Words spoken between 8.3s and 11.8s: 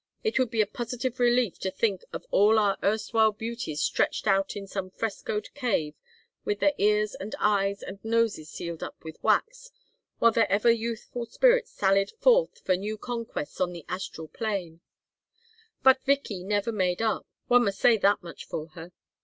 sealed up with wax, while their ever youthful spirits